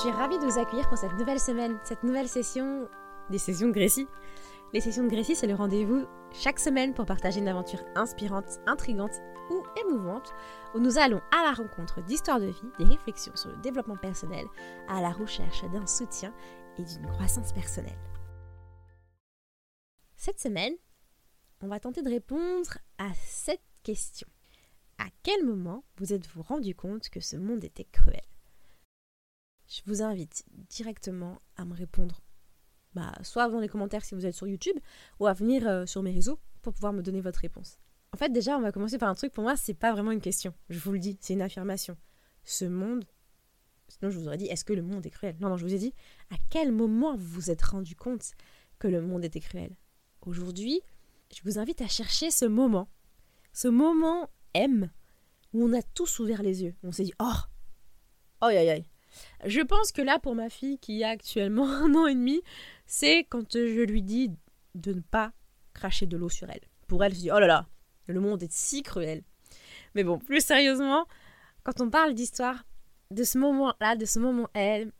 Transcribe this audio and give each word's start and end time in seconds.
suis 0.00 0.10
ravie 0.10 0.38
de 0.38 0.44
vous 0.44 0.58
accueillir 0.58 0.86
pour 0.88 0.98
cette 0.98 1.14
nouvelle 1.14 1.40
semaine, 1.40 1.78
cette 1.82 2.02
nouvelle 2.02 2.28
session 2.28 2.86
des 3.30 3.38
sessions 3.38 3.68
de 3.68 3.72
Grécie. 3.72 4.06
Les 4.74 4.82
sessions 4.82 5.04
de 5.04 5.08
Grécie, 5.08 5.34
c'est 5.34 5.46
le 5.46 5.54
rendez-vous 5.54 6.04
chaque 6.32 6.58
semaine 6.58 6.92
pour 6.92 7.06
partager 7.06 7.40
une 7.40 7.48
aventure 7.48 7.82
inspirante, 7.94 8.58
intrigante 8.66 9.14
ou 9.50 9.62
émouvante, 9.80 10.34
où 10.74 10.80
nous 10.80 10.98
allons 10.98 11.22
à 11.32 11.44
la 11.44 11.52
rencontre 11.52 12.02
d'histoires 12.02 12.40
de 12.40 12.46
vie, 12.46 12.70
des 12.78 12.84
réflexions 12.84 13.34
sur 13.36 13.48
le 13.48 13.56
développement 13.62 13.96
personnel, 13.96 14.44
à 14.86 15.00
la 15.00 15.10
recherche 15.10 15.62
d'un 15.72 15.86
soutien 15.86 16.34
et 16.78 16.82
d'une 16.82 17.06
croissance 17.06 17.54
personnelle. 17.54 17.98
Cette 20.16 20.40
semaine, 20.40 20.74
on 21.62 21.68
va 21.68 21.80
tenter 21.80 22.02
de 22.02 22.10
répondre 22.10 22.76
à 22.98 23.08
cette 23.24 23.64
question. 23.82 24.28
À 24.98 25.06
quel 25.22 25.42
moment 25.42 25.84
vous 25.96 26.12
êtes-vous 26.12 26.42
rendu 26.42 26.74
compte 26.74 27.08
que 27.08 27.20
ce 27.20 27.36
monde 27.36 27.64
était 27.64 27.84
cruel? 27.84 28.20
Je 29.68 29.80
vous 29.86 30.02
invite 30.02 30.44
directement 30.68 31.40
à 31.56 31.64
me 31.64 31.74
répondre 31.74 32.20
bah, 32.96 33.12
soit 33.22 33.48
dans 33.50 33.60
les 33.60 33.68
commentaires 33.68 34.04
si 34.04 34.14
vous 34.14 34.24
êtes 34.24 34.34
sur 34.34 34.48
YouTube, 34.48 34.76
ou 35.20 35.26
à 35.26 35.34
venir 35.34 35.68
euh, 35.68 35.84
sur 35.84 36.02
mes 36.02 36.12
réseaux 36.12 36.40
pour 36.62 36.72
pouvoir 36.72 36.94
me 36.94 37.02
donner 37.02 37.20
votre 37.20 37.40
réponse. 37.40 37.78
En 38.14 38.16
fait, 38.16 38.30
déjà, 38.30 38.56
on 38.56 38.62
va 38.62 38.72
commencer 38.72 38.96
par 38.96 39.10
un 39.10 39.14
truc, 39.14 39.32
pour 39.32 39.44
moi, 39.44 39.54
c'est 39.54 39.74
pas 39.74 39.92
vraiment 39.92 40.12
une 40.12 40.22
question. 40.22 40.54
Je 40.70 40.78
vous 40.78 40.92
le 40.92 40.98
dis, 40.98 41.18
c'est 41.20 41.34
une 41.34 41.42
affirmation. 41.42 41.96
Ce 42.42 42.64
monde. 42.64 43.04
Sinon, 43.88 44.10
je 44.10 44.18
vous 44.18 44.26
aurais 44.26 44.38
dit, 44.38 44.46
est-ce 44.46 44.64
que 44.64 44.72
le 44.72 44.82
monde 44.82 45.04
est 45.04 45.10
cruel? 45.10 45.36
Non, 45.40 45.50
non, 45.50 45.58
je 45.58 45.64
vous 45.66 45.74
ai 45.74 45.78
dit, 45.78 45.92
à 46.30 46.36
quel 46.48 46.72
moment 46.72 47.14
vous 47.16 47.26
vous 47.26 47.50
êtes 47.50 47.62
rendu 47.62 47.94
compte 47.94 48.32
que 48.78 48.88
le 48.88 49.02
monde 49.02 49.24
était 49.24 49.40
cruel? 49.40 49.76
Aujourd'hui, 50.22 50.80
je 51.34 51.42
vous 51.44 51.58
invite 51.58 51.82
à 51.82 51.88
chercher 51.88 52.30
ce 52.30 52.46
moment. 52.46 52.88
Ce 53.52 53.68
moment 53.68 54.30
M 54.54 54.90
où 55.52 55.64
on 55.64 55.72
a 55.74 55.82
tous 55.82 56.18
ouvert 56.18 56.42
les 56.42 56.62
yeux. 56.62 56.74
On 56.82 56.92
s'est 56.92 57.04
dit, 57.04 57.14
oh, 57.20 57.32
oh, 58.40 58.46
aïe, 58.46 58.70
aïe. 58.70 58.86
Je 59.44 59.60
pense 59.60 59.92
que 59.92 60.02
là, 60.02 60.18
pour 60.18 60.34
ma 60.34 60.50
fille 60.50 60.78
qui 60.78 61.04
a 61.04 61.08
actuellement 61.08 61.68
un 61.70 61.94
an 61.94 62.06
et 62.06 62.14
demi, 62.14 62.42
c'est 62.86 63.20
quand 63.24 63.52
je 63.52 63.82
lui 63.82 64.02
dis 64.02 64.30
de 64.74 64.92
ne 64.92 65.00
pas 65.00 65.32
cracher 65.74 66.06
de 66.06 66.16
l'eau 66.16 66.28
sur 66.28 66.48
elle. 66.50 66.60
Pour 66.86 67.04
elle, 67.04 67.14
se 67.14 67.20
dit, 67.20 67.30
oh 67.30 67.38
là 67.38 67.46
là, 67.46 67.66
le 68.06 68.20
monde 68.20 68.42
est 68.42 68.52
si 68.52 68.82
cruel. 68.82 69.22
Mais 69.94 70.04
bon, 70.04 70.18
plus 70.18 70.44
sérieusement, 70.44 71.06
quand 71.62 71.80
on 71.80 71.90
parle 71.90 72.14
d'histoire, 72.14 72.64
de 73.10 73.24
ce 73.24 73.38
moment-là, 73.38 73.96
de 73.96 74.04
ce 74.04 74.18
moment 74.18 74.48
elle, 74.54 74.92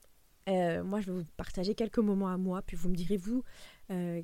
euh, 0.49 0.83
moi 0.85 1.01
je 1.01 1.07
vais 1.11 1.19
vous 1.19 1.25
partager 1.37 1.75
quelques 1.75 1.99
moments 1.99 2.29
à 2.29 2.37
moi, 2.37 2.63
puis 2.63 2.77
vous 2.77 2.89
me 2.89 2.95
direz 2.95 3.17
vous 3.17 3.43
euh, 3.91 4.23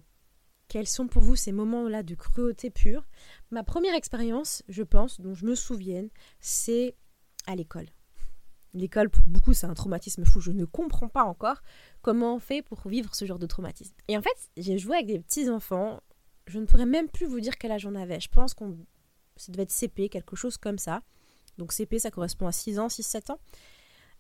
quels 0.69 0.87
sont 0.87 1.07
pour 1.07 1.23
vous 1.23 1.37
ces 1.37 1.53
moments-là 1.53 2.03
de 2.03 2.15
cruauté 2.15 2.71
pure. 2.71 3.07
Ma 3.51 3.63
première 3.63 3.95
expérience, 3.95 4.63
je 4.69 4.83
pense, 4.83 5.21
dont 5.21 5.35
je 5.35 5.45
me 5.45 5.55
souvienne, 5.55 6.09
c'est 6.41 6.97
à 7.47 7.55
l'école. 7.55 7.87
L'école, 8.75 9.11
pour 9.11 9.27
beaucoup, 9.27 9.53
c'est 9.53 9.67
un 9.67 9.75
traumatisme 9.75 10.25
fou. 10.25 10.41
Je 10.41 10.51
ne 10.51 10.65
comprends 10.65 11.09
pas 11.09 11.25
encore 11.25 11.63
comment 12.01 12.37
on 12.37 12.39
fait 12.39 12.63
pour 12.63 12.89
vivre 12.89 13.15
ce 13.15 13.25
genre 13.27 13.39
de 13.39 13.47
traumatisme. 13.47 13.95
Et 14.09 14.17
en 14.17 14.23
fait, 14.23 14.51
j'ai 14.57 14.79
joué 14.79 14.97
avec 14.97 15.07
des 15.07 15.19
petits-enfants. 15.19 16.01
Je 16.47 16.59
ne 16.59 16.65
pourrais 16.65 16.87
même 16.87 17.09
plus 17.09 17.27
vous 17.27 17.41
dire 17.41 17.59
quel 17.59 17.73
âge 17.73 17.87
on 17.87 17.95
avait. 17.95 18.21
Je 18.21 18.29
pense 18.29 18.55
qu'on 18.55 18.79
ça 19.37 19.53
devait 19.53 19.65
être 19.65 19.73
CP, 19.73 20.09
quelque 20.09 20.37
chose 20.37 20.57
comme 20.57 20.79
ça. 20.79 21.03
Donc 21.59 21.73
CP, 21.73 21.99
ça 21.99 22.11
correspond 22.11 22.47
à 22.47 22.53
6 22.53 22.79
ans, 22.79 22.87
6-7 22.89 23.33
ans. 23.33 23.39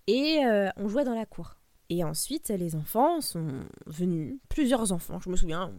Et 0.06 0.44
euh, 0.44 0.68
on 0.76 0.88
jouait 0.88 1.04
dans 1.04 1.14
la 1.14 1.26
cour. 1.26 1.56
Et 1.88 2.04
ensuite, 2.04 2.48
les 2.48 2.74
enfants 2.74 3.20
sont 3.20 3.64
venus, 3.86 4.38
plusieurs 4.48 4.92
enfants, 4.92 5.20
je 5.20 5.28
me 5.28 5.36
souviens, 5.36 5.72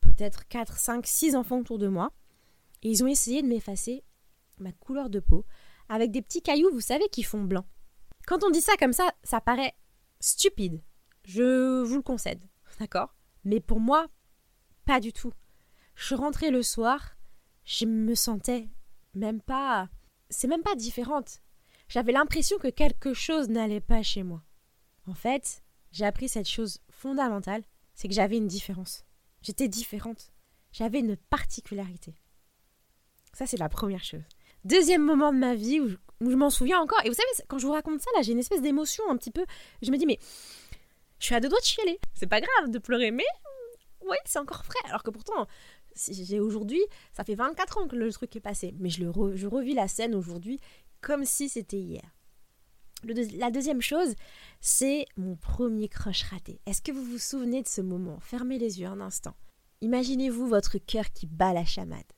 peut-être 0.00 0.46
4, 0.48 0.78
5, 0.78 1.06
6 1.06 1.34
enfants 1.36 1.58
autour 1.58 1.78
de 1.78 1.88
moi. 1.88 2.12
Et 2.82 2.90
ils 2.90 3.02
ont 3.02 3.06
essayé 3.06 3.42
de 3.42 3.48
m'effacer 3.48 4.04
ma 4.58 4.72
couleur 4.72 5.10
de 5.10 5.20
peau 5.20 5.44
avec 5.88 6.10
des 6.10 6.22
petits 6.22 6.42
cailloux, 6.42 6.70
vous 6.72 6.80
savez, 6.80 7.08
qui 7.10 7.22
font 7.22 7.42
blanc. 7.42 7.66
Quand 8.26 8.42
on 8.44 8.50
dit 8.50 8.60
ça 8.60 8.76
comme 8.78 8.92
ça, 8.92 9.12
ça 9.22 9.40
paraît 9.40 9.74
stupide. 10.20 10.82
Je 11.24 11.82
vous 11.82 11.96
le 11.96 12.02
concède, 12.02 12.42
d'accord? 12.78 13.14
Mais 13.44 13.60
pour 13.60 13.80
moi, 13.80 14.06
pas 14.84 15.00
du 15.00 15.12
tout. 15.12 15.32
Je 15.94 16.14
rentrée 16.14 16.50
le 16.50 16.62
soir, 16.62 17.16
je 17.64 17.86
me 17.86 18.14
sentais 18.14 18.68
même 19.14 19.40
pas. 19.40 19.88
C'est 20.30 20.48
même 20.48 20.62
pas 20.62 20.74
différente. 20.74 21.40
J'avais 21.88 22.12
l'impression 22.12 22.58
que 22.58 22.68
quelque 22.68 23.14
chose 23.14 23.48
n'allait 23.48 23.80
pas 23.80 24.02
chez 24.02 24.22
moi. 24.22 24.42
En 25.06 25.14
fait, 25.14 25.62
j'ai 25.92 26.04
appris 26.04 26.28
cette 26.28 26.48
chose 26.48 26.80
fondamentale, 26.90 27.62
c'est 27.94 28.08
que 28.08 28.14
j'avais 28.14 28.38
une 28.38 28.48
différence. 28.48 29.04
J'étais 29.42 29.68
différente. 29.68 30.32
J'avais 30.72 31.00
une 31.00 31.16
particularité. 31.16 32.14
Ça, 33.32 33.46
c'est 33.46 33.58
la 33.58 33.68
première 33.68 34.02
chose. 34.02 34.24
Deuxième 34.64 35.04
moment 35.04 35.32
de 35.32 35.38
ma 35.38 35.54
vie 35.54 35.80
où 35.80 35.90
je, 36.30 36.36
m'en 36.36 36.50
souviens 36.50 36.80
encore. 36.80 37.00
Et 37.04 37.08
vous 37.08 37.14
savez, 37.14 37.28
quand 37.48 37.58
je 37.58 37.66
vous 37.66 37.72
raconte 37.72 38.00
ça, 38.00 38.10
là, 38.16 38.22
j'ai 38.22 38.32
une 38.32 38.38
espèce 38.38 38.62
d'émotion 38.62 39.04
un 39.10 39.16
petit 39.16 39.30
peu. 39.30 39.44
Je 39.82 39.90
me 39.90 39.96
dis, 39.96 40.06
mais 40.06 40.18
je 41.18 41.26
suis 41.26 41.34
à 41.34 41.40
deux 41.40 41.48
doigts 41.48 41.60
de 41.60 41.64
chialer. 41.64 41.98
C'est 42.14 42.26
pas 42.26 42.40
grave 42.40 42.70
de 42.70 42.78
pleurer, 42.78 43.10
mais 43.10 43.24
oui, 44.02 44.16
c'est 44.24 44.38
encore 44.38 44.64
frais. 44.64 44.88
Alors 44.88 45.02
que 45.02 45.10
pourtant, 45.10 45.46
j'ai 45.96 46.40
aujourd'hui, 46.40 46.82
ça 47.12 47.24
fait 47.24 47.34
24 47.34 47.78
ans 47.78 47.88
que 47.88 47.96
le 47.96 48.12
truc 48.12 48.34
est 48.36 48.40
passé. 48.40 48.74
Mais 48.78 48.90
je, 48.90 49.02
le 49.02 49.10
revis 49.10 49.74
la 49.74 49.88
scène 49.88 50.14
aujourd'hui 50.14 50.60
comme 51.00 51.24
si 51.24 51.48
c'était 51.48 51.78
hier. 51.78 52.16
la 53.04 53.50
deuxième 53.50 53.82
chose, 53.82 54.14
c'est 54.60 55.04
mon 55.16 55.36
premier 55.36 55.88
crush 55.88 56.22
raté. 56.22 56.60
Est-ce 56.66 56.80
que 56.80 56.92
vous 56.92 57.04
vous 57.04 57.18
souvenez 57.18 57.62
de 57.62 57.68
ce 57.68 57.82
moment? 57.82 58.18
Fermez 58.20 58.58
les 58.58 58.80
yeux 58.80 58.86
un 58.86 59.00
instant. 59.00 59.34
Imaginez-vous 59.82 60.46
votre 60.46 60.78
cœur 60.78 61.12
qui 61.12 61.26
bat 61.26 61.52
la 61.52 61.66
chamade. 61.66 62.10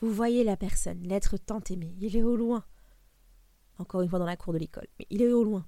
Vous 0.00 0.12
voyez 0.12 0.44
la 0.44 0.56
personne, 0.56 1.02
l'être 1.02 1.36
tant 1.36 1.62
aimé, 1.70 1.96
il 2.00 2.16
est 2.16 2.22
au 2.22 2.36
loin. 2.36 2.64
Encore 3.78 4.02
une 4.02 4.08
fois 4.08 4.18
dans 4.18 4.24
la 4.24 4.36
cour 4.36 4.52
de 4.52 4.58
l'école, 4.58 4.86
mais 4.98 5.06
il 5.10 5.22
est 5.22 5.32
au 5.32 5.44
loin. 5.44 5.66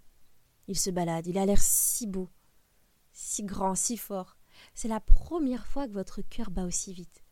Il 0.68 0.78
se 0.78 0.90
balade, 0.90 1.26
il 1.26 1.38
a 1.38 1.46
l'air 1.46 1.60
si 1.60 2.06
beau, 2.06 2.28
si 3.12 3.42
grand, 3.42 3.74
si 3.74 3.96
fort. 3.96 4.36
C'est 4.74 4.88
la 4.88 5.00
première 5.00 5.66
fois 5.66 5.86
que 5.86 5.92
votre 5.92 6.22
cœur 6.22 6.50
bat 6.50 6.64
aussi 6.64 6.92
vite. 6.92 7.24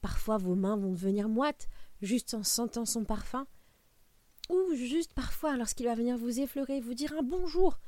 Parfois 0.00 0.38
vos 0.38 0.54
mains 0.54 0.76
vont 0.76 0.92
devenir 0.92 1.28
moites, 1.28 1.68
juste 2.02 2.34
en 2.34 2.42
sentant 2.42 2.84
son 2.84 3.04
parfum, 3.04 3.46
ou 4.50 4.74
juste 4.74 5.12
parfois 5.14 5.56
lorsqu'il 5.56 5.86
va 5.86 5.94
venir 5.94 6.16
vous 6.16 6.40
effleurer, 6.40 6.80
vous 6.80 6.94
dire 6.94 7.12
un 7.18 7.22
bonjour, 7.22 7.78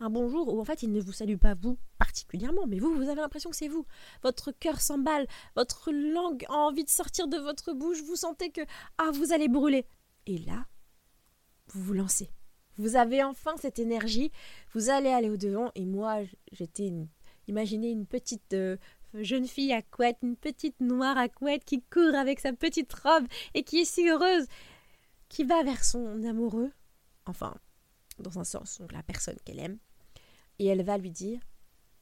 un 0.00 0.10
bonjour 0.10 0.52
où 0.52 0.60
en 0.60 0.64
fait 0.64 0.82
il 0.82 0.92
ne 0.92 1.00
vous 1.00 1.12
salue 1.12 1.36
pas 1.36 1.54
vous 1.54 1.78
particulièrement, 1.98 2.66
mais 2.66 2.78
vous, 2.78 2.94
vous 2.94 3.08
avez 3.08 3.20
l'impression 3.20 3.50
que 3.50 3.56
c'est 3.56 3.68
vous. 3.68 3.84
Votre 4.22 4.52
cœur 4.52 4.80
s'emballe, 4.80 5.26
votre 5.56 5.92
langue 5.92 6.44
a 6.48 6.54
envie 6.54 6.84
de 6.84 6.90
sortir 6.90 7.28
de 7.28 7.36
votre 7.36 7.72
bouche, 7.72 8.02
vous 8.02 8.16
sentez 8.16 8.50
que 8.50 8.62
ah 8.96 9.10
vous 9.12 9.32
allez 9.32 9.48
brûler. 9.48 9.86
Et 10.26 10.38
là, 10.38 10.66
vous 11.72 11.82
vous 11.82 11.94
lancez. 11.94 12.30
Vous 12.76 12.96
avez 12.96 13.22
enfin 13.24 13.56
cette 13.56 13.78
énergie, 13.78 14.30
vous 14.72 14.90
allez 14.90 15.10
aller 15.10 15.30
au 15.30 15.36
devant 15.36 15.70
et 15.74 15.84
moi 15.84 16.20
j'étais 16.52 16.86
une 16.86 17.08
imaginez 17.48 17.90
une 17.90 18.06
petite 18.06 18.52
euh, 18.52 18.76
jeune 19.14 19.46
fille 19.46 19.72
à 19.72 19.82
couette, 19.82 20.18
une 20.22 20.36
petite 20.36 20.80
noire 20.80 21.16
à 21.16 21.28
couette 21.28 21.64
qui 21.64 21.82
court 21.82 22.14
avec 22.14 22.40
sa 22.40 22.52
petite 22.52 22.92
robe 22.92 23.26
et 23.54 23.64
qui 23.64 23.80
est 23.80 23.84
si 23.84 24.08
heureuse, 24.08 24.46
qui 25.28 25.44
va 25.44 25.62
vers 25.62 25.84
son 25.84 26.22
amoureux, 26.24 26.70
enfin 27.26 27.54
dans 28.18 28.38
un 28.38 28.44
sens, 28.44 28.78
donc 28.78 28.92
la 28.92 29.02
personne 29.02 29.36
qu'elle 29.44 29.60
aime, 29.60 29.78
et 30.58 30.66
elle 30.66 30.82
va 30.82 30.98
lui 30.98 31.10
dire 31.10 31.40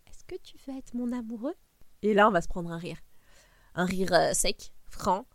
Est-ce 0.08 0.24
que 0.24 0.40
tu 0.42 0.56
veux 0.66 0.76
être 0.76 0.94
mon 0.94 1.12
amoureux? 1.12 1.54
Et 2.02 2.14
là, 2.14 2.28
on 2.28 2.32
va 2.32 2.40
se 2.40 2.48
prendre 2.48 2.70
un 2.70 2.78
rire. 2.78 2.98
Un 3.74 3.84
rire 3.84 4.12
euh, 4.12 4.32
sec, 4.32 4.72
franc. 4.88 5.26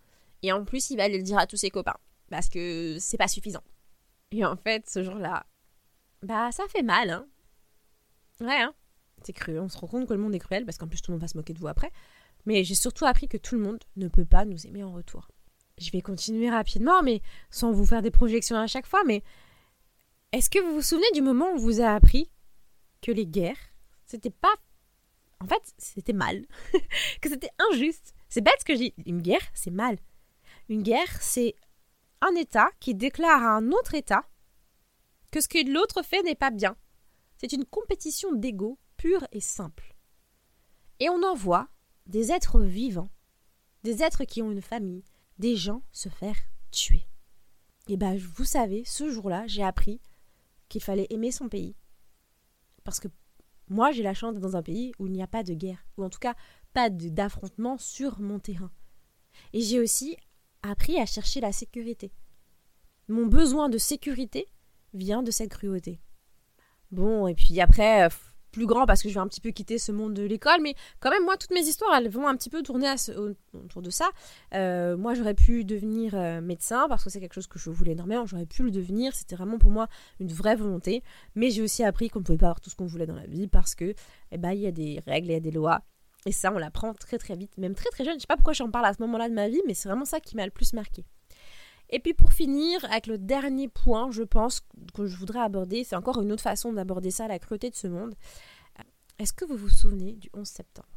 Et 0.41 0.51
en 0.51 0.65
plus, 0.65 0.89
il 0.89 0.97
va 0.97 1.07
le 1.07 1.21
dire 1.21 1.37
à 1.37 1.47
tous 1.47 1.57
ses 1.57 1.69
copains. 1.69 1.97
Parce 2.29 2.49
que 2.49 2.97
c'est 2.99 3.17
pas 3.17 3.27
suffisant. 3.27 3.63
Et 4.31 4.45
en 4.45 4.55
fait, 4.55 4.89
ce 4.89 5.03
jour-là, 5.03 5.45
bah, 6.23 6.51
ça 6.51 6.63
fait 6.69 6.83
mal, 6.83 7.09
hein. 7.09 7.27
Ouais, 8.39 8.61
hein. 8.61 8.73
C'est 9.23 9.33
cru. 9.33 9.59
On 9.59 9.69
se 9.69 9.77
rend 9.77 9.87
compte 9.87 10.07
que 10.07 10.13
le 10.13 10.19
monde 10.19 10.33
est 10.33 10.39
cruel 10.39 10.65
parce 10.65 10.77
qu'en 10.77 10.87
plus, 10.87 11.01
tout 11.01 11.11
le 11.11 11.15
monde 11.15 11.21
va 11.21 11.27
se 11.27 11.37
moquer 11.37 11.53
de 11.53 11.59
vous 11.59 11.67
après. 11.67 11.91
Mais 12.45 12.63
j'ai 12.63 12.75
surtout 12.75 13.05
appris 13.05 13.27
que 13.27 13.37
tout 13.37 13.55
le 13.55 13.61
monde 13.61 13.79
ne 13.97 14.07
peut 14.07 14.25
pas 14.25 14.45
nous 14.45 14.65
aimer 14.65 14.83
en 14.83 14.93
retour. 14.93 15.27
Je 15.77 15.91
vais 15.91 16.01
continuer 16.01 16.49
rapidement, 16.49 17.03
mais 17.03 17.21
sans 17.49 17.71
vous 17.71 17.85
faire 17.85 18.01
des 18.01 18.11
projections 18.11 18.57
à 18.57 18.67
chaque 18.67 18.87
fois. 18.87 19.03
Mais 19.05 19.23
est-ce 20.31 20.49
que 20.49 20.59
vous 20.59 20.73
vous 20.75 20.81
souvenez 20.81 21.11
du 21.13 21.21
moment 21.21 21.51
où 21.53 21.59
vous 21.59 21.81
a 21.81 21.89
appris 21.89 22.31
que 23.01 23.11
les 23.11 23.25
guerres, 23.27 23.57
c'était 24.05 24.29
pas. 24.29 24.53
En 25.39 25.47
fait, 25.47 25.61
c'était 25.77 26.13
mal. 26.13 26.45
que 27.21 27.29
c'était 27.29 27.49
injuste? 27.71 28.13
C'est 28.29 28.41
bête 28.41 28.55
ce 28.59 28.65
que 28.65 28.73
je 28.73 28.79
dis. 28.79 28.93
Une 29.05 29.21
guerre, 29.21 29.41
c'est 29.53 29.71
mal. 29.71 29.97
Une 30.69 30.83
guerre, 30.83 31.21
c'est 31.21 31.55
un 32.21 32.35
État 32.35 32.69
qui 32.79 32.95
déclare 32.95 33.43
à 33.43 33.55
un 33.55 33.71
autre 33.71 33.95
État 33.95 34.23
que 35.31 35.41
ce 35.41 35.47
que 35.47 35.69
l'autre 35.71 36.03
fait 36.03 36.23
n'est 36.23 36.35
pas 36.35 36.51
bien. 36.51 36.75
C'est 37.37 37.53
une 37.53 37.65
compétition 37.65 38.31
d'ego 38.33 38.77
pure 38.97 39.25
et 39.31 39.41
simple. 39.41 39.95
Et 40.99 41.09
on 41.09 41.23
en 41.23 41.33
voit 41.33 41.69
des 42.05 42.31
êtres 42.31 42.61
vivants, 42.61 43.09
des 43.83 44.03
êtres 44.03 44.25
qui 44.25 44.41
ont 44.41 44.51
une 44.51 44.61
famille, 44.61 45.03
des 45.39 45.55
gens 45.55 45.81
se 45.91 46.09
faire 46.09 46.37
tuer. 46.69 47.07
Et 47.87 47.97
ben, 47.97 48.15
vous 48.17 48.45
savez, 48.45 48.83
ce 48.85 49.09
jour-là, 49.09 49.47
j'ai 49.47 49.63
appris 49.63 50.01
qu'il 50.69 50.83
fallait 50.83 51.07
aimer 51.09 51.31
son 51.31 51.49
pays, 51.49 51.75
parce 52.83 52.99
que 52.99 53.07
moi, 53.67 53.91
j'ai 53.91 54.03
la 54.03 54.13
chance 54.13 54.33
d'être 54.33 54.43
dans 54.43 54.57
un 54.57 54.63
pays 54.63 54.91
où 54.99 55.07
il 55.07 55.13
n'y 55.13 55.23
a 55.23 55.27
pas 55.27 55.43
de 55.43 55.53
guerre, 55.53 55.85
ou 55.97 56.03
en 56.03 56.09
tout 56.09 56.19
cas 56.19 56.35
pas 56.73 56.89
d'affrontement 56.89 57.77
sur 57.77 58.19
mon 58.19 58.39
terrain. 58.39 58.71
Et 59.53 59.61
j'ai 59.61 59.79
aussi 59.79 60.17
appris 60.63 60.99
à 60.99 61.05
chercher 61.05 61.41
la 61.41 61.51
sécurité. 61.51 62.11
Mon 63.07 63.25
besoin 63.25 63.69
de 63.69 63.77
sécurité 63.77 64.47
vient 64.93 65.23
de 65.23 65.31
cette 65.31 65.49
cruauté. 65.49 65.99
Bon, 66.91 67.27
et 67.27 67.35
puis 67.35 67.59
après, 67.61 68.09
plus 68.51 68.65
grand 68.65 68.85
parce 68.85 69.01
que 69.01 69.09
je 69.09 69.13
vais 69.13 69.19
un 69.19 69.27
petit 69.27 69.41
peu 69.41 69.51
quitter 69.51 69.77
ce 69.77 69.91
monde 69.91 70.13
de 70.13 70.23
l'école, 70.23 70.61
mais 70.61 70.75
quand 70.99 71.09
même, 71.09 71.23
moi, 71.23 71.37
toutes 71.37 71.51
mes 71.51 71.61
histoires, 71.61 71.95
elles 71.95 72.09
vont 72.09 72.27
un 72.27 72.35
petit 72.35 72.49
peu 72.49 72.61
tourner 72.61 72.93
autour 73.53 73.81
de 73.81 73.89
ça. 73.89 74.09
Euh, 74.53 74.97
moi, 74.97 75.13
j'aurais 75.13 75.33
pu 75.33 75.63
devenir 75.63 76.15
euh, 76.15 76.41
médecin 76.41 76.87
parce 76.89 77.03
que 77.03 77.09
c'est 77.09 77.19
quelque 77.19 77.33
chose 77.33 77.47
que 77.47 77.59
je 77.59 77.69
voulais 77.69 77.93
énormément, 77.93 78.25
j'aurais 78.25 78.45
pu 78.45 78.63
le 78.63 78.71
devenir, 78.71 79.15
c'était 79.15 79.35
vraiment 79.35 79.57
pour 79.57 79.71
moi 79.71 79.87
une 80.19 80.31
vraie 80.31 80.55
volonté, 80.55 81.03
mais 81.35 81.49
j'ai 81.49 81.61
aussi 81.61 81.83
appris 81.83 82.09
qu'on 82.09 82.19
ne 82.19 82.25
pouvait 82.25 82.37
pas 82.37 82.47
avoir 82.47 82.61
tout 82.61 82.69
ce 82.69 82.75
qu'on 82.75 82.87
voulait 82.87 83.07
dans 83.07 83.15
la 83.15 83.27
vie 83.27 83.47
parce 83.47 83.75
que, 83.75 83.93
eh 84.31 84.37
ben, 84.37 84.51
il 84.51 84.59
y 84.59 84.67
a 84.67 84.71
des 84.71 85.01
règles, 85.07 85.27
il 85.27 85.33
y 85.33 85.35
a 85.35 85.39
des 85.39 85.51
lois, 85.51 85.81
et 86.25 86.31
ça, 86.31 86.51
on 86.53 86.57
l'apprend 86.57 86.93
très 86.93 87.17
très 87.17 87.35
vite, 87.35 87.57
même 87.57 87.75
très 87.75 87.89
très 87.89 88.05
jeune. 88.05 88.15
Je 88.15 88.21
sais 88.21 88.27
pas 88.27 88.35
pourquoi 88.35 88.53
j'en 88.53 88.69
parle 88.69 88.85
à 88.85 88.93
ce 88.93 89.01
moment-là 89.01 89.29
de 89.29 89.33
ma 89.33 89.49
vie, 89.49 89.61
mais 89.65 89.73
c'est 89.73 89.89
vraiment 89.89 90.05
ça 90.05 90.19
qui 90.19 90.35
m'a 90.35 90.45
le 90.45 90.51
plus 90.51 90.73
marqué. 90.73 91.05
Et 91.89 91.99
puis 91.99 92.13
pour 92.13 92.31
finir, 92.31 92.83
avec 92.85 93.07
le 93.07 93.17
dernier 93.17 93.67
point, 93.67 94.11
je 94.11 94.23
pense, 94.23 94.61
que 94.93 95.07
je 95.07 95.17
voudrais 95.17 95.41
aborder, 95.41 95.83
c'est 95.83 95.95
encore 95.95 96.21
une 96.21 96.31
autre 96.31 96.43
façon 96.43 96.71
d'aborder 96.71 97.11
ça, 97.11 97.27
la 97.27 97.39
cruauté 97.39 97.69
de 97.69 97.75
ce 97.75 97.87
monde. 97.87 98.15
Est-ce 99.19 99.33
que 99.33 99.45
vous 99.45 99.57
vous 99.57 99.69
souvenez 99.69 100.13
du 100.13 100.29
11 100.33 100.47
septembre? 100.47 100.87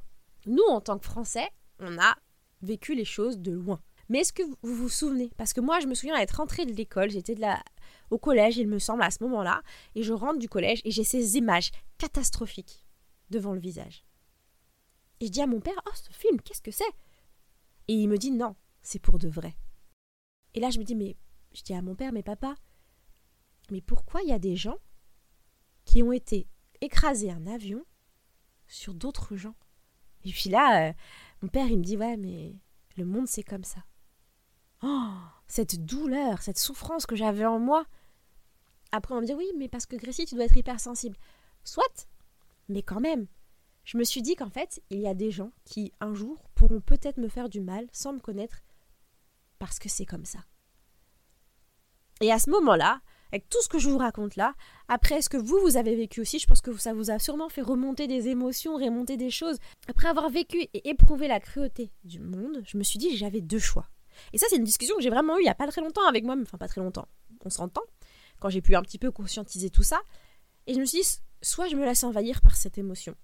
Nous, 0.47 0.62
en 0.71 0.81
tant 0.81 0.99
que 0.99 1.05
Français, 1.05 1.49
on 1.81 1.99
a 1.99 2.17
vécu 2.62 2.94
les 2.94 3.05
choses 3.05 3.38
de 3.38 3.53
loin. 3.53 3.81
Mais 4.09 4.20
est-ce 4.20 4.32
que 4.32 4.43
vous 4.43 4.75
vous 4.75 4.88
souvenez? 4.88 5.31
Parce 5.37 5.53
que 5.53 5.61
moi, 5.61 5.81
je 5.81 5.87
me 5.87 5.94
souviens 5.94 6.17
d'être 6.17 6.37
rentrée 6.37 6.67
de 6.67 6.73
l'école, 6.73 7.11
j'étais 7.11 7.35
de 7.35 7.41
la... 7.41 7.62
au 8.11 8.19
collège, 8.19 8.59
il 8.59 8.69
me 8.69 8.79
semble, 8.79 9.03
à 9.03 9.11
ce 9.11 9.23
moment-là, 9.25 9.62
et 9.94 10.03
je 10.03 10.12
rentre 10.12 10.38
du 10.38 10.49
collège 10.49 10.81
et 10.85 10.91
j'ai 10.91 11.05
ces 11.05 11.37
images 11.37 11.70
catastrophiques 11.99 12.85
devant 13.31 13.55
le 13.55 13.61
visage. 13.61 14.05
Et 15.25 15.29
je 15.29 15.32
dis 15.32 15.41
à 15.41 15.47
mon 15.47 15.61
père, 15.61 15.81
oh, 15.87 15.91
ce 15.94 16.12
film, 16.12 16.38
qu'est-ce 16.43 16.61
que 16.61 16.71
c'est? 16.71 16.85
Et 17.88 17.94
il 17.94 18.11
me 18.11 18.19
dit, 18.19 18.31
non, 18.31 18.56
c'est 18.82 18.99
pour 18.99 19.19
de 19.19 19.26
vrai. 19.26 19.56
Et 20.53 20.61
là, 20.61 20.69
je 20.69 20.79
me 20.79 20.85
dis, 20.85 20.94
mais 20.94 21.17
je 21.55 21.62
dis 21.62 21.73
à 21.73 21.81
mon 21.81 21.94
père, 21.94 22.12
mais 22.12 22.23
papa, 22.23 22.55
mais 23.71 23.81
pourquoi 23.81 24.21
il 24.21 24.29
y 24.29 24.35
a 24.35 24.38
des 24.38 24.55
gens 24.55 24.76
qui 25.87 26.03
ont 26.03 26.12
été 26.12 26.47
écrasés 26.82 27.31
un 27.31 27.47
avion 27.47 27.87
sur 28.67 28.93
d'autres 28.93 29.35
gens? 29.35 29.55
Et 30.26 30.31
puis 30.31 30.50
là, 30.50 30.91
euh, 30.91 30.93
mon 31.41 31.49
père, 31.49 31.69
il 31.69 31.79
me 31.79 31.85
dit, 31.85 31.97
ouais, 31.97 32.19
mais 32.19 32.55
le 32.99 33.06
monde, 33.06 33.27
c'est 33.27 33.43
comme 33.43 33.65
ça. 33.65 33.82
Oh, 34.82 35.15
cette 35.47 35.87
douleur, 35.87 36.43
cette 36.43 36.59
souffrance 36.59 37.06
que 37.06 37.17
j'avais 37.17 37.47
en 37.47 37.59
moi. 37.59 37.87
Après, 38.93 39.15
on 39.15 39.23
me 39.23 39.27
dit, 39.27 39.32
oui, 39.32 39.50
mais 39.56 39.70
parce 39.70 39.87
que 39.87 39.97
Gracie, 39.97 40.27
tu 40.27 40.35
dois 40.35 40.44
être 40.44 40.59
hypersensible. 40.59 41.17
Soit, 41.65 42.09
mais 42.69 42.82
quand 42.82 43.00
même. 43.00 43.27
Je 43.85 43.99
me 43.99 44.05
suis 44.05 44.23
dit 44.23 44.35
qu'en 44.35 44.51
fait, 44.51 44.83
il 44.91 45.01
y 45.01 45.09
a 45.09 45.15
des 45.15 45.31
gens 45.31 45.53
qui, 45.65 45.93
un 46.01 46.15
jour, 46.15 46.39
pourront 46.55 46.81
peut-être 46.81 47.19
me 47.19 47.29
faire 47.29 47.49
du 47.49 47.61
mal 47.61 47.87
sans 47.93 48.13
me 48.13 48.21
connaître 48.21 48.63
parce 49.59 49.79
que 49.79 49.89
c'est 49.89 50.07
comme 50.07 50.25
ça. 50.25 50.41
Et 52.21 52.33
à 52.33 52.39
ce 52.39 52.51
moment-là, 52.51 53.01
avec 53.33 53.49
tout 53.49 53.61
ce 53.63 53.69
que 53.69 53.79
je 53.79 53.89
vous 53.89 53.99
raconte 53.99 54.37
là, 54.37 54.55
après 54.89 55.21
ce 55.21 55.29
que 55.29 55.37
vous, 55.37 55.59
vous 55.61 55.77
avez 55.77 55.97
vécu 55.97 56.21
aussi, 56.21 56.39
je 56.39 56.47
pense 56.47 56.61
que 56.61 56.77
ça 56.79 56.95
vous 56.95 57.11
a 57.11 57.19
sûrement 57.19 57.49
fait 57.49 57.63
remonter 57.63 58.07
des 58.07 58.29
émotions, 58.29 58.77
remonter 58.77 59.17
des 59.17 59.31
choses. 59.31 59.59
Après 59.89 60.09
avoir 60.09 60.31
vécu 60.31 60.63
et 60.73 60.89
éprouvé 60.89 61.29
la 61.29 61.41
cruauté 61.41 61.91
du 62.05 62.21
monde, 62.21 62.63
je 62.65 62.79
me 62.79 62.83
suis 62.83 62.99
dit 62.99 63.17
j'avais 63.17 63.41
deux 63.41 63.59
choix. 63.59 63.89
Et 64.33 64.39
ça, 64.39 64.47
c'est 64.49 64.57
une 64.57 64.65
discussion 64.65 64.95
que 64.97 65.03
j'ai 65.03 65.11
vraiment 65.11 65.37
eue 65.37 65.41
il 65.41 65.45
n'y 65.45 65.51
a 65.51 65.55
pas 65.55 65.67
très 65.67 65.81
longtemps 65.81 66.07
avec 66.09 66.25
moi, 66.25 66.37
enfin 66.41 66.57
pas 66.57 66.69
très 66.69 66.81
longtemps, 66.81 67.09
on 67.45 67.51
s'entend, 67.51 67.83
quand 68.39 68.49
j'ai 68.49 68.63
pu 68.63 68.77
un 68.77 68.83
petit 68.83 68.99
peu 68.99 69.11
conscientiser 69.11 69.69
tout 69.69 69.83
ça. 69.83 70.01
Et 70.69 70.75
je 70.75 70.79
me 70.79 70.85
suis 70.85 71.01
dit, 71.03 71.09
soit 71.43 71.67
je 71.67 71.75
me 71.75 71.85
laisse 71.85 72.05
envahir 72.05 72.41
par 72.41 72.55
cette 72.55 72.79
émotion, 72.79 73.17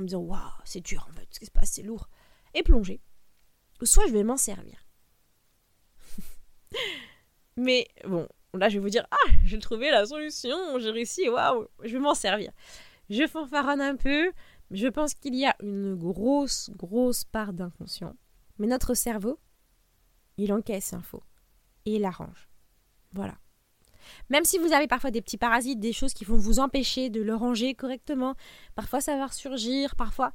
en 0.00 0.02
me 0.02 0.06
disant, 0.08 0.20
waouh, 0.20 0.40
c'est 0.64 0.80
dur 0.80 1.06
en 1.08 1.12
fait, 1.12 1.28
ce 1.30 1.38
qui 1.38 1.46
se 1.46 1.50
passe, 1.50 1.72
c'est 1.72 1.82
lourd, 1.82 2.08
et 2.54 2.62
plonger, 2.62 3.00
soit 3.82 4.06
je 4.06 4.12
vais 4.12 4.24
m'en 4.24 4.36
servir. 4.36 4.86
Mais 7.56 7.86
bon, 8.04 8.26
là 8.54 8.68
je 8.68 8.74
vais 8.74 8.80
vous 8.80 8.90
dire 8.90 9.06
ah 9.10 9.30
j'ai 9.44 9.58
trouvé 9.58 9.90
la 9.90 10.06
solution, 10.06 10.56
j'ai 10.78 10.90
réussi, 10.90 11.28
waouh, 11.28 11.66
je 11.84 11.92
vais 11.92 11.98
m'en 11.98 12.14
servir. 12.14 12.52
Je 13.10 13.26
fanfaronne 13.26 13.80
un 13.80 13.96
peu, 13.96 14.32
je 14.70 14.86
pense 14.86 15.14
qu'il 15.14 15.34
y 15.34 15.44
a 15.44 15.54
une 15.60 15.94
grosse 15.96 16.70
grosse 16.76 17.24
part 17.24 17.52
d'inconscient. 17.52 18.14
Mais 18.58 18.66
notre 18.66 18.94
cerveau, 18.94 19.38
il 20.36 20.52
encaisse 20.52 20.92
l'info 20.92 21.22
et 21.84 21.96
il 21.96 22.04
arrange. 22.04 22.48
Voilà. 23.12 23.36
Même 24.28 24.44
si 24.44 24.58
vous 24.58 24.72
avez 24.72 24.86
parfois 24.86 25.10
des 25.10 25.22
petits 25.22 25.38
parasites, 25.38 25.80
des 25.80 25.92
choses 25.92 26.14
qui 26.14 26.24
vont 26.24 26.36
vous 26.36 26.60
empêcher 26.60 27.10
de 27.10 27.20
le 27.22 27.34
ranger 27.34 27.74
correctement, 27.74 28.34
parfois 28.74 29.00
ça 29.00 29.16
va 29.16 29.28
surgir, 29.28 29.96
parfois. 29.96 30.32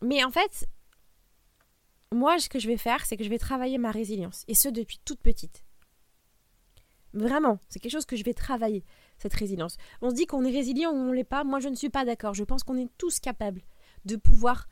Mais 0.00 0.24
en 0.24 0.30
fait, 0.30 0.66
moi, 2.12 2.38
ce 2.38 2.48
que 2.48 2.58
je 2.58 2.68
vais 2.68 2.76
faire, 2.76 3.04
c'est 3.06 3.16
que 3.16 3.24
je 3.24 3.28
vais 3.28 3.38
travailler 3.38 3.78
ma 3.78 3.90
résilience. 3.90 4.44
Et 4.48 4.54
ce, 4.54 4.68
depuis 4.68 5.00
toute 5.04 5.20
petite. 5.20 5.64
Vraiment, 7.14 7.58
c'est 7.68 7.78
quelque 7.78 7.92
chose 7.92 8.06
que 8.06 8.16
je 8.16 8.24
vais 8.24 8.34
travailler, 8.34 8.84
cette 9.18 9.34
résilience. 9.34 9.76
On 10.00 10.10
se 10.10 10.14
dit 10.14 10.26
qu'on 10.26 10.44
est 10.44 10.50
résilient 10.50 10.92
ou 10.92 10.96
on 10.96 11.12
l'est 11.12 11.24
pas. 11.24 11.44
Moi, 11.44 11.60
je 11.60 11.68
ne 11.68 11.74
suis 11.74 11.90
pas 11.90 12.04
d'accord. 12.04 12.34
Je 12.34 12.44
pense 12.44 12.64
qu'on 12.64 12.78
est 12.78 12.90
tous 12.96 13.20
capables 13.20 13.62
de 14.04 14.16
pouvoir 14.16 14.66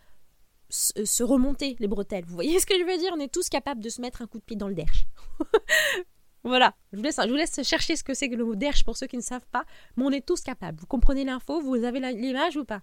se 0.70 1.23
remonter 1.23 1.76
les 1.81 1.88
bretelles. 1.88 2.25
Vous 2.25 2.34
voyez 2.34 2.58
ce 2.61 2.66
que 2.66 2.78
je 2.78 2.84
veux 2.84 2.99
dire? 2.99 3.12
On 3.14 3.20
est 3.20 3.32
tous 3.32 3.49
capables 3.49 3.82
de 3.82 3.88
se 3.88 4.00
mettre 4.00 4.23
un 4.23 4.26
coup 4.26 4.38
de 4.38 4.44
pied 4.44 4.56
dans 4.56 4.69
le 4.69 4.75
derche. 4.75 5.06
voilà, 6.44 6.75
je 6.92 6.96
vous, 6.96 7.02
laisse, 7.02 7.20
je 7.22 7.58
vous 7.58 7.64
chercher 7.64 7.96
ce 7.96 8.04
que 8.04 8.14
c'est 8.14 8.28
que 8.28 8.34
le 8.34 8.44
mot 8.44 8.54
derche 8.54 8.84
pour 8.84 8.96
ceux 8.96 9.06
qui 9.06 9.16
ne 9.16 9.22
savent 9.22 9.46
pas. 9.50 9.64
Mais 9.96 10.04
on 10.04 10.10
est 10.10 10.26
tous 10.26 10.40
capables. 10.40 10.78
Vous 10.81 10.87
comprenez 10.87 11.25
l'info 11.25 11.60
Vous 11.60 11.84
avez 11.84 12.00
l'image 12.00 12.56
ou 12.56 12.64
pas? 12.64 12.82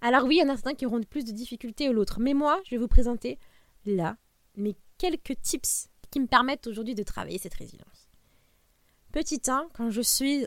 Alors 0.00 0.24
oui, 0.24 0.36
il 0.36 0.38
y 0.38 0.42
en 0.42 0.48
a 0.48 0.54
certains 0.54 0.74
qui 0.74 0.86
auront 0.86 1.02
plus 1.02 1.24
de 1.24 1.32
difficultés 1.32 1.86
que 1.88 1.92
l'autre. 1.92 2.20
Mais 2.20 2.34
moi, 2.34 2.60
je 2.64 2.70
vais 2.70 2.78
vous 2.78 2.88
présenter 2.88 3.38
là 3.84 4.16
mes 4.56 4.76
quelques 4.98 5.40
tips 5.40 5.88
qui 6.10 6.20
me 6.20 6.26
permettent 6.26 6.66
aujourd'hui 6.66 6.94
de 6.94 7.02
travailler 7.02 7.38
cette 7.38 7.54
résilience. 7.54 8.08
Petit 9.12 9.40
1, 9.46 9.68
quand 9.74 9.90
je 9.90 10.00
suis... 10.00 10.46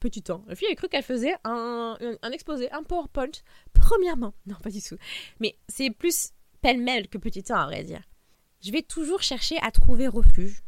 Petit 0.00 0.22
1. 0.28 0.44
La 0.46 0.54
fille 0.54 0.68
a 0.70 0.74
cru 0.74 0.88
qu'elle 0.88 1.02
faisait 1.02 1.34
un, 1.44 1.96
un, 2.22 2.30
exposé, 2.30 2.70
un 2.72 2.82
PowerPoint, 2.82 3.30
premièrement. 3.72 4.34
Non, 4.46 4.56
pas 4.56 4.70
du 4.70 4.82
tout. 4.82 4.98
Mais 5.40 5.56
c'est 5.68 5.90
plus 5.90 6.32
pêle-mêle 6.60 7.08
que 7.08 7.18
petit 7.18 7.44
1, 7.48 7.54
à 7.54 7.66
vrai 7.66 7.84
dire. 7.84 8.02
Je 8.60 8.70
vais 8.70 8.82
toujours 8.82 9.22
chercher 9.22 9.56
à 9.62 9.70
trouver 9.70 10.06
refuge. 10.06 10.62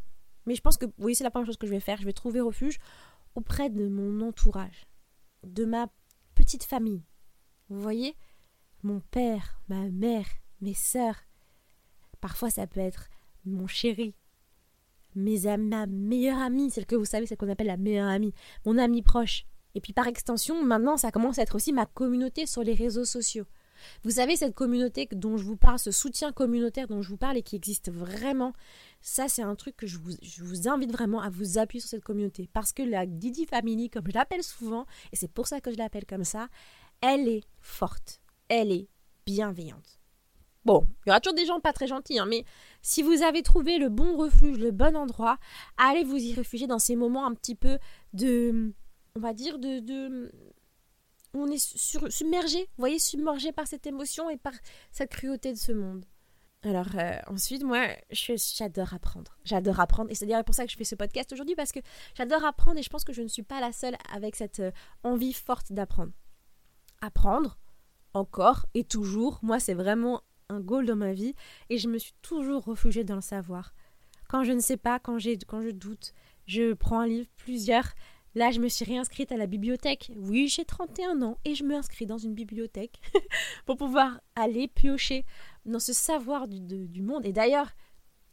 Mais 0.47 0.55
je 0.55 0.61
pense 0.61 0.77
que, 0.77 0.87
oui, 0.97 1.13
c'est 1.13 1.23
la 1.23 1.29
première 1.29 1.45
chose 1.45 1.57
que 1.57 1.67
je 1.67 1.71
vais 1.71 1.79
faire. 1.79 1.99
Je 1.99 2.05
vais 2.05 2.13
trouver 2.13 2.41
refuge 2.41 2.79
auprès 3.35 3.69
de 3.69 3.87
mon 3.87 4.21
entourage, 4.21 4.87
de 5.43 5.65
ma 5.65 5.87
petite 6.33 6.63
famille. 6.63 7.03
Vous 7.69 7.79
voyez? 7.79 8.15
Mon 8.81 9.01
père, 9.11 9.61
ma 9.67 9.89
mère, 9.89 10.25
mes 10.61 10.73
sœurs. 10.73 11.17
Parfois, 12.21 12.49
ça 12.49 12.65
peut 12.65 12.79
être 12.79 13.09
mon 13.45 13.67
chéri, 13.67 14.15
mes 15.15 15.57
ma 15.57 15.85
meilleure 15.85 16.39
amie, 16.39 16.71
celle 16.71 16.85
que 16.85 16.95
vous 16.95 17.05
savez, 17.05 17.25
celle 17.25 17.37
qu'on 17.37 17.49
appelle 17.49 17.67
la 17.67 17.77
meilleure 17.77 18.09
amie, 18.09 18.33
mon 18.65 18.77
ami 18.77 19.01
proche. 19.01 19.45
Et 19.75 19.81
puis 19.81 19.93
par 19.93 20.07
extension, 20.07 20.63
maintenant, 20.63 20.97
ça 20.97 21.11
commence 21.11 21.39
à 21.39 21.43
être 21.43 21.55
aussi 21.55 21.73
ma 21.73 21.85
communauté 21.85 22.45
sur 22.45 22.63
les 22.63 22.73
réseaux 22.73 23.05
sociaux. 23.05 23.45
Vous 24.03 24.11
savez, 24.11 24.35
cette 24.35 24.55
communauté 24.55 25.07
dont 25.11 25.37
je 25.37 25.43
vous 25.43 25.57
parle, 25.57 25.79
ce 25.79 25.91
soutien 25.91 26.31
communautaire 26.31 26.87
dont 26.87 27.01
je 27.01 27.09
vous 27.09 27.17
parle 27.17 27.37
et 27.37 27.43
qui 27.43 27.55
existe 27.55 27.91
vraiment, 27.91 28.53
ça 29.01 29.27
c'est 29.27 29.41
un 29.41 29.55
truc 29.55 29.75
que 29.77 29.87
je 29.87 29.97
vous, 29.97 30.67
invite 30.67 30.91
vraiment 30.91 31.21
à 31.21 31.29
vous 31.29 31.57
appuyer 31.57 31.79
sur 31.79 31.89
cette 31.89 32.03
communauté. 32.03 32.49
Parce 32.51 32.73
que 32.73 32.83
la 32.83 33.05
Didi 33.05 33.45
Family, 33.45 33.89
comme 33.89 34.05
je 34.07 34.13
l'appelle 34.13 34.43
souvent, 34.43 34.85
et 35.11 35.15
c'est 35.15 35.31
pour 35.31 35.47
ça 35.47 35.61
que 35.61 35.71
je 35.71 35.77
l'appelle 35.77 36.05
comme 36.05 36.23
ça, 36.23 36.47
elle 37.01 37.27
est 37.27 37.43
forte 37.59 38.21
elle 38.49 38.71
est 38.71 38.87
bienveillante. 39.25 39.99
Bon, 40.65 40.85
il 41.05 41.09
y 41.09 41.11
aura 41.11 41.21
toujours 41.21 41.35
des 41.35 41.45
gens 41.45 41.59
pas 41.59 41.71
très 41.71 41.87
gentils, 41.87 42.19
hein, 42.19 42.25
mais 42.25 42.43
si 42.81 43.01
vous 43.01 43.21
avez 43.21 43.41
trouvé 43.41 43.77
le 43.77 43.89
bon 43.89 44.17
refuge, 44.17 44.57
le 44.57 44.71
bon 44.71 44.97
endroit, 44.97 45.37
allez 45.77 46.03
vous 46.03 46.17
y 46.17 46.33
réfugier 46.33 46.67
dans 46.67 46.79
ces 46.79 46.95
moments 46.95 47.25
un 47.25 47.33
petit 47.33 47.55
peu 47.55 47.79
de, 48.13 48.73
on 49.15 49.19
va 49.19 49.33
dire, 49.33 49.59
de 49.59 50.31
on 51.39 51.51
est 51.51 52.09
submergé, 52.09 52.59
vous 52.59 52.81
voyez, 52.81 52.99
submergé 52.99 53.51
par 53.51 53.67
cette 53.67 53.87
émotion 53.87 54.29
et 54.29 54.37
par 54.37 54.53
cette 54.91 55.11
cruauté 55.11 55.53
de 55.53 55.57
ce 55.57 55.71
monde. 55.71 56.05
Alors 56.63 56.87
euh, 56.95 57.17
ensuite, 57.27 57.63
moi, 57.63 57.87
j'adore 58.11 58.93
apprendre. 58.93 59.37
J'adore 59.45 59.79
apprendre. 59.79 60.09
Et 60.11 60.15
c'est 60.15 60.27
pour 60.43 60.55
ça 60.55 60.65
que 60.65 60.71
je 60.71 60.77
fais 60.77 60.83
ce 60.83 60.95
podcast 60.95 61.31
aujourd'hui, 61.31 61.55
parce 61.55 61.71
que 61.71 61.79
j'adore 62.15 62.43
apprendre 62.43 62.79
et 62.79 62.83
je 62.83 62.89
pense 62.89 63.03
que 63.03 63.13
je 63.13 63.21
ne 63.21 63.27
suis 63.27 63.43
pas 63.43 63.61
la 63.61 63.71
seule 63.71 63.95
avec 64.11 64.35
cette 64.35 64.59
euh, 64.59 64.71
envie 65.03 65.33
forte 65.33 65.71
d'apprendre. 65.71 66.11
Apprendre, 67.01 67.57
encore 68.13 68.65
et 68.73 68.83
toujours. 68.83 69.39
Moi, 69.43 69.59
c'est 69.59 69.75
vraiment 69.75 70.21
un 70.49 70.59
goal 70.59 70.85
dans 70.85 70.95
ma 70.95 71.13
vie 71.13 71.35
et 71.69 71.77
je 71.77 71.87
me 71.87 71.97
suis 71.97 72.13
toujours 72.21 72.65
réfugiée 72.65 73.03
dans 73.03 73.15
le 73.15 73.21
savoir. 73.21 73.73
Quand 74.27 74.43
je 74.43 74.51
ne 74.51 74.59
sais 74.59 74.77
pas, 74.77 74.99
quand, 74.99 75.17
quand 75.47 75.61
je 75.61 75.69
doute, 75.69 76.13
je 76.47 76.73
prends 76.73 76.99
un 76.99 77.07
livre, 77.07 77.29
plusieurs. 77.37 77.93
Là, 78.37 78.51
je 78.51 78.59
me 78.59 78.67
suis 78.67 78.85
réinscrite 78.85 79.31
à 79.31 79.35
la 79.35 79.47
bibliothèque. 79.47 80.11
Oui, 80.15 80.47
j'ai 80.47 80.63
31 80.63 81.23
ans 81.23 81.39
et 81.43 81.55
je 81.55 81.63
me 81.63 81.73
inscris 81.73 82.05
dans 82.05 82.19
une 82.19 82.35
bibliothèque 82.35 83.01
pour 83.65 83.77
pouvoir 83.77 84.21
aller 84.35 84.67
piocher 84.67 85.25
dans 85.65 85.79
ce 85.79 85.91
savoir 85.91 86.47
du, 86.47 87.01
monde. 87.01 87.25
Et 87.25 87.33
d'ailleurs, 87.33 87.71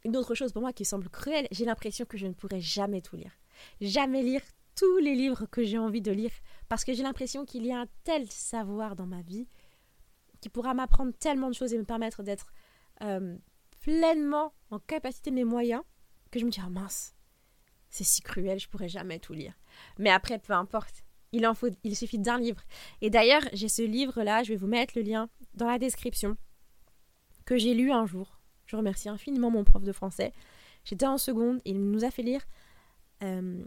une 0.03 0.15
autre 0.15 0.35
chose 0.35 0.53
pour 0.53 0.61
moi 0.61 0.73
qui 0.73 0.85
semble 0.85 1.09
cruelle, 1.09 1.47
j'ai 1.49 1.65
l'impression 1.65 2.05
que 2.05 2.19
je 2.19 2.27
ne 2.27 2.33
pourrai 2.33 2.61
jamais 2.61 3.01
tout 3.01 3.15
lire. 3.15 3.31
Jamais 3.81 4.21
lire 4.21 4.43
tous 4.75 4.99
les 4.99 5.15
livres 5.15 5.47
que 5.47 5.63
j'ai 5.63 5.79
envie 5.79 6.03
de 6.03 6.11
lire 6.11 6.33
parce 6.69 6.83
que 6.85 6.93
j'ai 6.93 7.01
l'impression 7.01 7.43
qu'il 7.43 7.65
y 7.65 7.71
a 7.71 7.79
un 7.79 7.87
tel 8.03 8.29
savoir 8.29 8.95
dans 8.95 9.07
ma 9.07 9.23
vie 9.23 9.47
qui 10.39 10.49
pourra 10.49 10.75
m'apprendre 10.75 11.13
tellement 11.17 11.49
de 11.49 11.55
choses 11.55 11.73
et 11.73 11.79
me 11.79 11.83
permettre 11.83 12.21
d'être 12.21 12.53
euh, 13.01 13.35
pleinement 13.81 14.53
en 14.69 14.77
capacité 14.77 15.31
de 15.31 15.35
mes 15.35 15.45
moyens, 15.45 15.81
que 16.29 16.39
je 16.39 16.45
me 16.45 16.51
dis, 16.51 16.61
ah 16.63 16.69
mince, 16.69 17.14
c'est 17.95 18.03
si 18.03 18.21
cruel, 18.21 18.59
je 18.59 18.67
pourrais 18.67 18.89
jamais 18.89 19.19
tout 19.19 19.31
lire. 19.31 19.53
Mais 19.97 20.09
après, 20.09 20.37
peu 20.37 20.53
importe, 20.53 21.03
Il 21.31 21.95
suffit 21.95 22.19
d'un 22.19 22.39
livre. 22.39 22.61
Et 23.01 23.09
d'ailleurs, 23.09 23.41
j'ai 23.53 23.69
ce 23.69 23.81
livre-là, 23.81 24.43
je 24.43 24.49
vais 24.49 24.57
vous 24.57 24.67
mettre 24.67 24.93
le 24.97 25.01
lien 25.01 25.29
dans 25.53 25.67
la 25.67 25.79
description, 25.79 26.37
que 27.45 27.57
j'ai 27.57 27.73
lu 27.73 27.91
un 27.91 28.05
jour. 28.05 28.39
Je 28.65 28.75
remercie 28.75 29.09
infiniment 29.09 29.49
mon 29.49 29.63
prof 29.63 29.83
de 29.83 29.91
français. 29.91 30.33
J'étais 30.83 31.05
en 31.05 31.17
seconde, 31.17 31.61
il 31.65 31.89
nous 31.91 32.03
a 32.03 32.11
fait 32.11 32.23
lire 32.23 32.41
euh, 33.23 33.65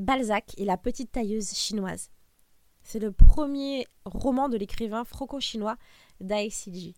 Balzac 0.00 0.54
et 0.56 0.64
la 0.64 0.76
petite 0.76 1.12
tailleuse 1.12 1.52
chinoise. 1.52 2.10
C'est 2.82 3.00
le 3.00 3.12
premier 3.12 3.86
roman 4.04 4.48
de 4.48 4.56
l'écrivain 4.56 5.04
franco-chinois 5.04 5.76
Dai 6.20 6.50
Siji. 6.50 6.94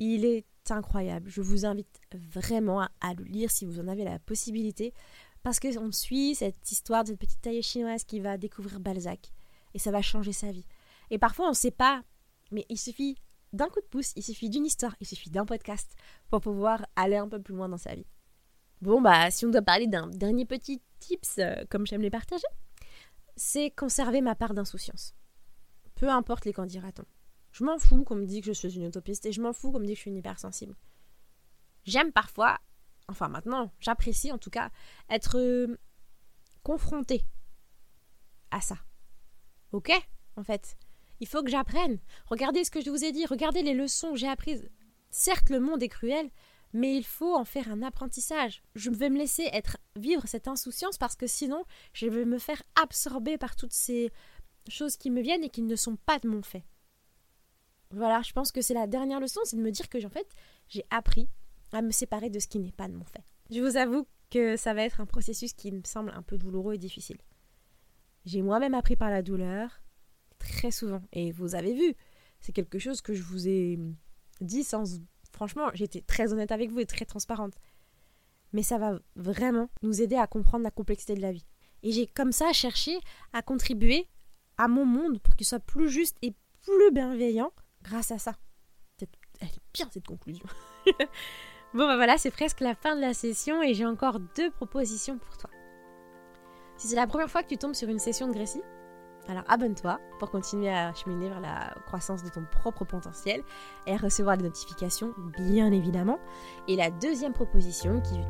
Il 0.00 0.24
est 0.24 0.46
incroyable. 0.70 1.30
Je 1.30 1.40
vous 1.40 1.64
invite 1.64 2.00
vraiment 2.12 2.80
à, 2.80 3.14
le 3.14 3.24
lire 3.24 3.50
si 3.50 3.64
vous 3.64 3.80
en 3.80 3.88
avez 3.88 4.04
la 4.04 4.18
possibilité. 4.18 4.92
Parce 5.44 5.60
qu'on 5.60 5.92
suit 5.92 6.34
cette 6.34 6.72
histoire 6.72 7.04
de 7.04 7.10
cette 7.10 7.18
petite 7.20 7.42
tailleuse 7.42 7.66
chinoise 7.66 8.02
qui 8.02 8.18
va 8.18 8.38
découvrir 8.38 8.80
Balzac. 8.80 9.30
Et 9.74 9.78
ça 9.78 9.90
va 9.90 10.00
changer 10.00 10.32
sa 10.32 10.50
vie. 10.50 10.66
Et 11.10 11.18
parfois 11.18 11.46
on 11.46 11.50
ne 11.50 11.54
sait 11.54 11.70
pas, 11.70 12.02
mais 12.50 12.64
il 12.70 12.78
suffit 12.78 13.16
d'un 13.52 13.68
coup 13.68 13.80
de 13.80 13.86
pouce, 13.86 14.12
il 14.16 14.22
suffit 14.22 14.48
d'une 14.48 14.64
histoire, 14.64 14.96
il 15.00 15.06
suffit 15.06 15.30
d'un 15.30 15.44
podcast 15.44 15.92
pour 16.30 16.40
pouvoir 16.40 16.86
aller 16.96 17.16
un 17.16 17.28
peu 17.28 17.40
plus 17.40 17.54
loin 17.54 17.68
dans 17.68 17.76
sa 17.76 17.94
vie. 17.94 18.06
Bon, 18.80 19.02
bah, 19.02 19.30
si 19.30 19.44
on 19.44 19.50
doit 19.50 19.62
parler 19.62 19.86
d'un 19.86 20.08
dernier 20.08 20.46
petit 20.46 20.82
tips, 20.98 21.38
euh, 21.38 21.54
comme 21.68 21.86
j'aime 21.86 22.02
les 22.02 22.10
partager, 22.10 22.46
c'est 23.36 23.70
conserver 23.70 24.22
ma 24.22 24.34
part 24.34 24.54
d'insouciance. 24.54 25.14
Peu 25.94 26.08
importe 26.08 26.46
les 26.46 26.52
qu'en 26.52 26.66
dira-t-on. 26.66 27.04
Je 27.52 27.64
m'en 27.64 27.78
fous 27.78 28.02
qu'on 28.02 28.16
me 28.16 28.26
dit 28.26 28.40
que 28.40 28.46
je 28.46 28.52
suis 28.52 28.74
une 28.76 28.86
utopiste 28.86 29.26
et 29.26 29.32
je 29.32 29.42
m'en 29.42 29.52
fous 29.52 29.70
qu'on 29.70 29.78
me 29.78 29.86
dit 29.86 29.92
que 29.92 29.98
je 29.98 30.02
suis 30.02 30.10
une 30.10 30.16
hypersensible. 30.16 30.74
J'aime 31.84 32.12
parfois, 32.12 32.58
enfin 33.08 33.28
maintenant, 33.28 33.72
j'apprécie 33.80 34.32
en 34.32 34.38
tout 34.38 34.50
cas, 34.50 34.70
être 35.10 35.38
euh, 35.38 35.78
confrontée 36.62 37.24
à 38.50 38.60
ça. 38.60 38.76
Ok? 39.72 39.90
En 40.36 40.44
fait, 40.44 40.76
il 41.20 41.26
faut 41.28 41.42
que 41.42 41.50
j'apprenne. 41.50 41.98
Regardez 42.26 42.64
ce 42.64 42.70
que 42.70 42.80
je 42.80 42.90
vous 42.90 43.04
ai 43.04 43.12
dit, 43.12 43.26
regardez 43.26 43.62
les 43.62 43.74
leçons 43.74 44.12
que 44.12 44.18
j'ai 44.18 44.28
apprises. 44.28 44.68
Certes, 45.10 45.50
le 45.50 45.60
monde 45.60 45.82
est 45.82 45.88
cruel, 45.88 46.30
mais 46.72 46.96
il 46.96 47.04
faut 47.04 47.36
en 47.36 47.44
faire 47.44 47.70
un 47.70 47.82
apprentissage. 47.82 48.62
Je 48.74 48.90
vais 48.90 49.10
me 49.10 49.18
laisser 49.18 49.48
être 49.52 49.78
vivre 49.96 50.26
cette 50.26 50.48
insouciance 50.48 50.98
parce 50.98 51.14
que 51.14 51.26
sinon, 51.26 51.64
je 51.92 52.06
vais 52.06 52.24
me 52.24 52.38
faire 52.38 52.62
absorber 52.82 53.38
par 53.38 53.54
toutes 53.54 53.72
ces 53.72 54.12
choses 54.68 54.96
qui 54.96 55.10
me 55.10 55.22
viennent 55.22 55.44
et 55.44 55.50
qui 55.50 55.62
ne 55.62 55.76
sont 55.76 55.96
pas 55.96 56.18
de 56.18 56.28
mon 56.28 56.42
fait. 56.42 56.64
Voilà, 57.90 58.22
je 58.22 58.32
pense 58.32 58.50
que 58.50 58.60
c'est 58.60 58.74
la 58.74 58.88
dernière 58.88 59.20
leçon, 59.20 59.40
c'est 59.44 59.56
de 59.56 59.62
me 59.62 59.70
dire 59.70 59.88
que 59.88 60.04
en 60.04 60.10
fait, 60.10 60.26
j'ai 60.68 60.84
appris 60.90 61.28
à 61.74 61.82
me 61.82 61.90
séparer 61.90 62.30
de 62.30 62.38
ce 62.38 62.46
qui 62.46 62.58
n'est 62.58 62.72
pas 62.72 62.88
de 62.88 62.94
mon 62.94 63.04
fait. 63.04 63.24
Je 63.50 63.60
vous 63.60 63.76
avoue 63.76 64.06
que 64.30 64.56
ça 64.56 64.74
va 64.74 64.82
être 64.82 65.00
un 65.00 65.06
processus 65.06 65.52
qui 65.52 65.70
me 65.72 65.82
semble 65.84 66.10
un 66.14 66.22
peu 66.22 66.38
douloureux 66.38 66.74
et 66.74 66.78
difficile. 66.78 67.18
J'ai 68.24 68.42
moi-même 68.42 68.74
appris 68.74 68.96
par 68.96 69.10
la 69.10 69.22
douleur 69.22 69.82
très 70.38 70.70
souvent 70.70 71.02
et 71.12 71.32
vous 71.32 71.54
avez 71.54 71.74
vu, 71.74 71.94
c'est 72.40 72.52
quelque 72.52 72.78
chose 72.78 73.00
que 73.00 73.14
je 73.14 73.22
vous 73.22 73.48
ai 73.48 73.78
dit 74.40 74.64
sans 74.64 75.00
franchement, 75.32 75.68
j'étais 75.74 76.00
très 76.00 76.32
honnête 76.32 76.52
avec 76.52 76.70
vous 76.70 76.80
et 76.80 76.86
très 76.86 77.04
transparente. 77.04 77.54
Mais 78.52 78.62
ça 78.62 78.78
va 78.78 78.98
vraiment 79.16 79.68
nous 79.82 80.00
aider 80.00 80.16
à 80.16 80.26
comprendre 80.26 80.62
la 80.64 80.70
complexité 80.70 81.14
de 81.14 81.20
la 81.20 81.32
vie. 81.32 81.44
Et 81.82 81.92
j'ai 81.92 82.06
comme 82.06 82.32
ça 82.32 82.52
cherché 82.52 82.98
à 83.32 83.42
contribuer 83.42 84.08
à 84.56 84.68
mon 84.68 84.86
monde 84.86 85.20
pour 85.20 85.34
qu'il 85.36 85.46
soit 85.46 85.60
plus 85.60 85.90
juste 85.90 86.16
et 86.22 86.32
plus 86.62 86.92
bienveillant 86.92 87.52
grâce 87.82 88.10
à 88.10 88.18
ça. 88.18 88.36
Elle 89.40 89.48
est 89.48 89.60
bien 89.74 89.88
cette 89.90 90.06
conclusion. 90.06 90.46
bon 91.74 91.86
ben 91.86 91.96
voilà, 91.96 92.16
c'est 92.18 92.30
presque 92.30 92.60
la 92.60 92.74
fin 92.74 92.96
de 92.96 93.00
la 93.00 93.14
session 93.14 93.62
et 93.62 93.74
j'ai 93.74 93.86
encore 93.86 94.20
deux 94.20 94.50
propositions 94.50 95.18
pour 95.18 95.36
toi. 95.36 95.50
Si 96.76 96.88
c'est 96.88 96.96
la 96.96 97.06
première 97.06 97.28
fois 97.28 97.42
que 97.42 97.48
tu 97.48 97.58
tombes 97.58 97.74
sur 97.74 97.88
une 97.88 97.98
session 97.98 98.28
de 98.28 98.32
Grécie, 98.32 98.62
alors 99.28 99.44
abonne-toi 99.48 100.00
pour 100.18 100.30
continuer 100.30 100.68
à 100.68 100.92
cheminer 100.92 101.28
vers 101.28 101.40
la 101.40 101.74
croissance 101.86 102.22
de 102.22 102.28
ton 102.28 102.44
propre 102.50 102.84
potentiel 102.84 103.42
et 103.86 103.96
recevoir 103.96 104.36
des 104.36 104.44
notifications, 104.44 105.14
bien 105.38 105.72
évidemment. 105.72 106.18
Et 106.68 106.76
la 106.76 106.90
deuxième 106.90 107.32
proposition 107.32 108.00
qui, 108.00 108.20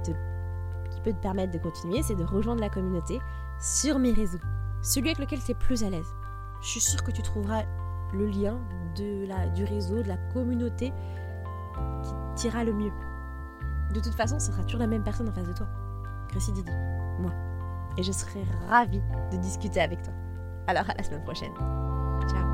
peut 1.03 1.13
te 1.13 1.21
permettre 1.21 1.53
de 1.53 1.59
continuer, 1.59 2.03
c'est 2.03 2.15
de 2.15 2.25
rejoindre 2.25 2.61
la 2.63 2.71
communauté 2.71 3.19
sur 3.61 3.99
mes 3.99 4.13
réseaux, 4.13 4.39
celui 4.83 5.09
avec 5.09 5.19
lequel 5.19 5.43
tu 5.45 5.51
es 5.51 5.55
plus 5.55 5.85
à 5.85 5.91
l'aise. 5.91 6.15
Je 6.63 6.69
suis 6.69 6.81
sûre 6.81 7.03
que 7.03 7.11
tu 7.11 7.21
trouveras 7.21 7.65
le 8.15 8.27
lien 8.27 8.59
du 8.95 9.65
réseau, 9.65 10.03
de 10.03 10.09
la 10.09 10.17
communauté 10.33 10.93
qui 12.05 12.43
t'ira 12.43 12.65
le 12.65 12.73
mieux. 12.73 12.93
De 13.95 14.01
toute 14.01 14.15
façon, 14.15 14.39
ce 14.39 14.51
sera 14.51 14.63
toujours 14.65 14.81
la 14.81 14.87
même 14.89 15.05
personne 15.05 15.29
en 15.29 15.33
face 15.33 15.47
de 15.47 15.53
toi. 15.53 15.67
Chrissy 16.29 16.53
Didi, 16.53 16.73
moi. 17.21 17.33
Et 17.97 18.03
je 18.03 18.11
serai 18.11 18.45
ravie 18.69 19.03
de 19.31 19.37
discuter 19.37 19.81
avec 19.81 20.03
toi. 20.03 20.13
Alors 20.67 20.89
à 20.91 20.95
la 20.95 21.03
semaine 21.03 21.23
prochaine. 21.23 21.53
Ciao 22.29 22.54